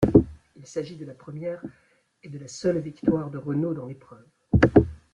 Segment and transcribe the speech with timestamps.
[0.55, 1.61] Il s'agit de la première
[2.23, 4.25] et de la seule victoire de Renault dans l'épreuve.